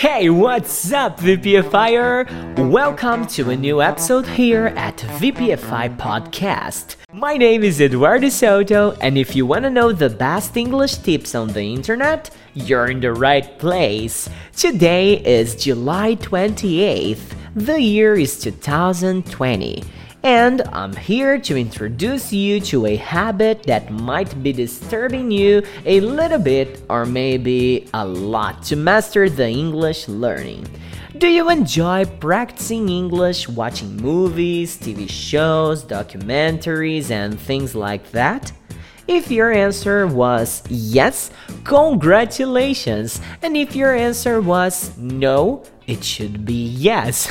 [0.00, 2.24] Hey, what's up, VPFire?
[2.70, 6.96] Welcome to a new episode here at VPFI Podcast.
[7.12, 11.34] My name is Eduardo Souto, and if you want to know the best English tips
[11.34, 14.26] on the internet, you're in the right place.
[14.56, 19.84] Today is July 28th, the year is 2020
[20.22, 26.00] and I'm here to introduce you to a habit that might be disturbing you a
[26.00, 30.66] little bit or maybe a lot to master the English learning.
[31.16, 38.52] Do you enjoy practicing English watching movies, TV shows, documentaries, and things like that?
[39.08, 41.30] If your answer was yes,
[41.64, 43.20] congratulations!
[43.42, 47.26] And if your answer was no, it should be yes.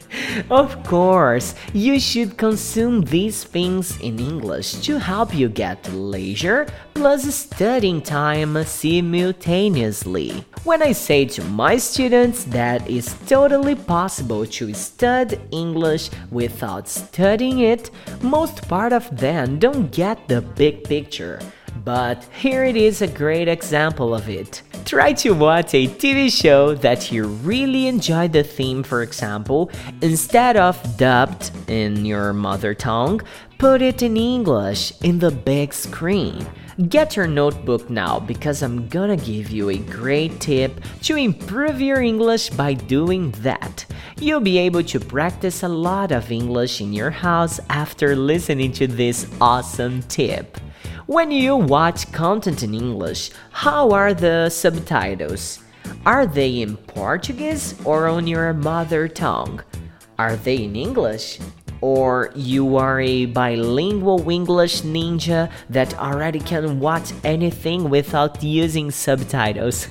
[0.50, 7.34] of course, you should consume these things in English to help you get leisure plus
[7.34, 10.44] studying time simultaneously.
[10.64, 17.60] When I say to my students that it's totally possible to study English without studying
[17.60, 21.40] it, most part of them don't get the big picture.
[21.82, 24.62] But here it is a great example of it.
[24.84, 29.70] Try to watch a TV show that you really enjoy the theme, for example,
[30.02, 33.20] instead of dubbed in your mother tongue,
[33.58, 36.46] put it in English in the big screen.
[36.88, 42.02] Get your notebook now because I'm gonna give you a great tip to improve your
[42.02, 43.86] English by doing that.
[44.18, 48.86] You'll be able to practice a lot of English in your house after listening to
[48.86, 50.58] this awesome tip.
[51.06, 55.58] When you watch content in English, how are the subtitles?
[56.06, 59.62] Are they in Portuguese or on your mother tongue?
[60.18, 61.40] Are they in English?
[61.82, 69.88] Or you are a bilingual English ninja that already can watch anything without using subtitles?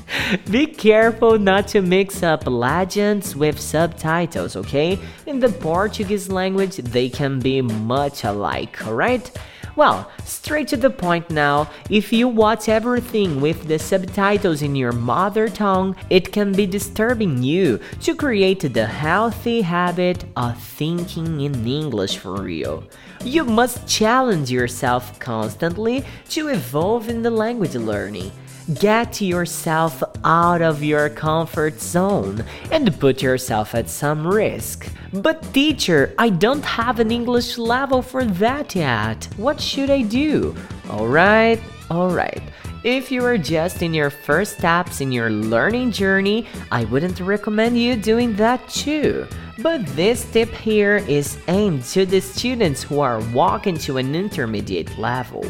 [0.50, 4.98] Be careful not to mix up legends with subtitles, okay?
[5.26, 9.30] In the Portuguese language, they can be much alike, alright?
[9.76, 14.92] Well, straight to the point now, if you watch everything with the subtitles in your
[14.92, 21.66] mother tongue, it can be disturbing you to create the healthy habit of thinking in
[21.66, 22.84] English for real.
[23.22, 28.32] You must challenge yourself constantly to evolve in the language learning.
[28.74, 34.88] Get yourself out of your comfort zone and put yourself at some risk.
[35.12, 39.28] But, teacher, I don't have an English level for that yet.
[39.36, 40.56] What should I do?
[40.90, 41.60] Alright,
[41.90, 42.42] alright.
[42.84, 47.78] If you are just in your first steps in your learning journey, I wouldn't recommend
[47.78, 49.26] you doing that too.
[49.58, 54.98] But this tip here is aimed to the students who are walking to an intermediate
[54.98, 55.44] level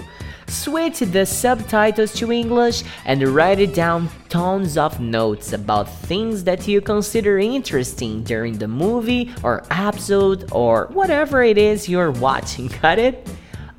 [0.49, 6.81] switch the subtitles to English and write down tons of notes about things that you
[6.81, 12.69] consider interesting during the movie or episode or whatever it is you're watching.
[12.83, 13.29] Got it?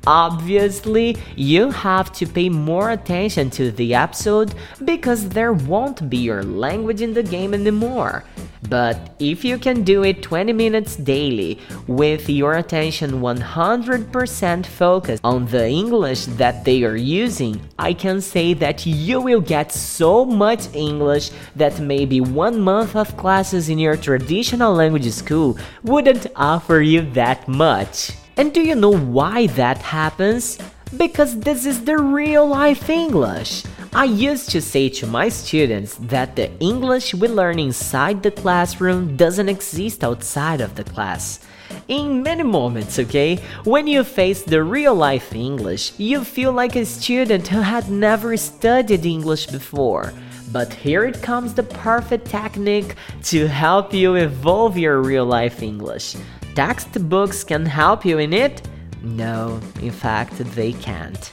[0.06, 4.54] Obviously, you have to pay more attention to the episode
[4.84, 8.24] because there won't be your language in the game anymore.
[8.68, 15.46] But if you can do it 20 minutes daily with your attention 100% focused on
[15.46, 20.74] the English that they are using, I can say that you will get so much
[20.74, 27.02] English that maybe one month of classes in your traditional language school wouldn't offer you
[27.12, 28.12] that much.
[28.38, 30.58] And do you know why that happens?
[30.96, 33.64] Because this is the real life English.
[33.92, 39.16] I used to say to my students that the English we learn inside the classroom
[39.16, 41.40] doesn't exist outside of the class.
[41.88, 46.84] In many moments, okay, when you face the real life English, you feel like a
[46.86, 50.12] student who had never studied English before.
[50.52, 52.94] But here it comes the perfect technique
[53.24, 56.14] to help you evolve your real life English.
[56.58, 58.66] Textbooks can help you in it?
[59.00, 61.32] No, in fact, they can't.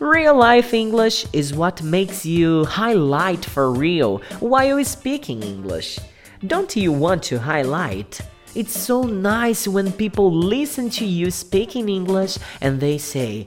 [0.00, 6.00] Real life English is what makes you highlight for real while speaking English.
[6.48, 8.20] Don't you want to highlight?
[8.56, 13.46] It's so nice when people listen to you speaking English and they say,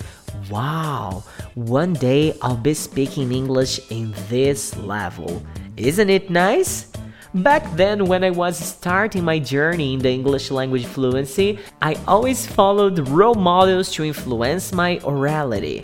[0.50, 1.25] Wow,
[1.56, 5.44] one day I'll be speaking English in this level.
[5.75, 6.88] Isn't it nice?
[7.33, 12.45] Back then, when I was starting my journey in the English language fluency, I always
[12.47, 15.83] followed role models to influence my orality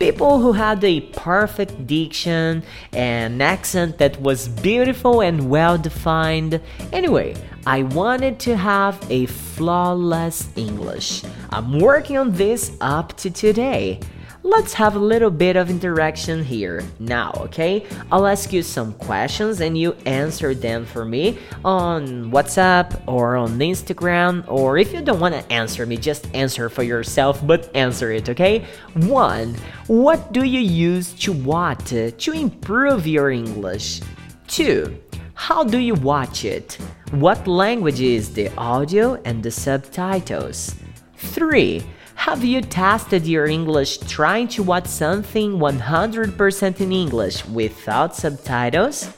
[0.00, 2.62] people who had a perfect diction
[2.94, 6.58] and accent that was beautiful and well defined.
[6.90, 7.36] Anyway,
[7.66, 11.22] I wanted to have a flawless English.
[11.50, 14.00] I'm working on this up to today.
[14.42, 17.86] Let's have a little bit of interaction here now, okay?
[18.10, 23.58] I'll ask you some questions and you answer them for me on WhatsApp or on
[23.58, 28.12] Instagram, or if you don't want to answer me, just answer for yourself, but answer
[28.12, 28.64] it, okay?
[28.94, 29.54] One,
[29.86, 34.00] what do you use to what to improve your English?
[34.48, 34.98] Two,
[35.34, 36.78] how do you watch it?
[37.12, 40.74] What language is the audio and the subtitles?
[41.16, 41.82] 3.
[42.20, 49.08] Have you tested your English trying to watch something 100% in English without subtitles?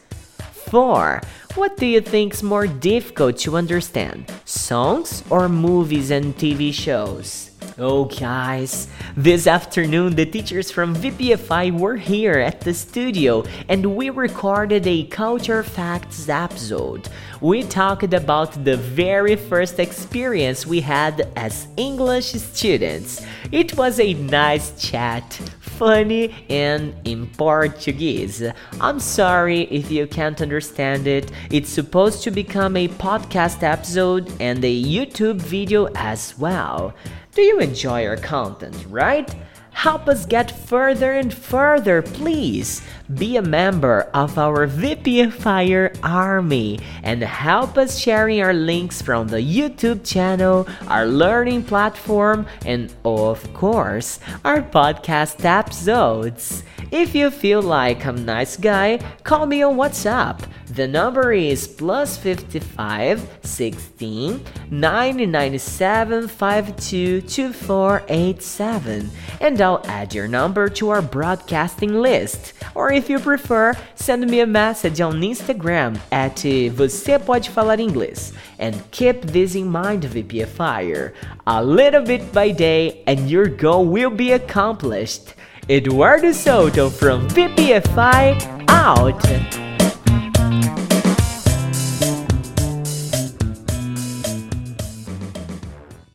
[0.70, 1.20] 4.
[1.56, 7.51] What do you think is more difficult to understand, songs or movies and TV shows?
[7.84, 8.86] Oh, guys,
[9.16, 15.02] this afternoon the teachers from VPFI were here at the studio and we recorded a
[15.06, 17.08] Culture Facts episode.
[17.40, 23.26] We talked about the very first experience we had as English students.
[23.50, 28.44] It was a nice chat, funny and in Portuguese.
[28.80, 31.32] I'm sorry if you can't understand it.
[31.50, 36.94] It's supposed to become a podcast episode and a YouTube video as well.
[37.34, 39.34] Do you enjoy our content, right?
[39.70, 42.82] Help us get further and further, please.
[43.14, 49.38] Be a member of our VPFire army and help us sharing our links from the
[49.38, 56.64] YouTube channel, our learning platform, and of course, our podcast episodes.
[56.90, 60.38] If you feel like I'm a nice guy, call me on WhatsApp.
[60.72, 64.40] The number is plus 55 16
[64.70, 69.10] 997 522487
[69.42, 72.54] and I'll add your number to our broadcasting list.
[72.74, 78.32] Or if you prefer, send me a message on Instagram at Você Pode Falar Inglês.
[78.58, 81.12] And keep this in mind, VPFire.
[81.46, 85.34] A little bit by day and your goal will be accomplished.
[85.68, 89.61] Eduardo Souto from VPFI out.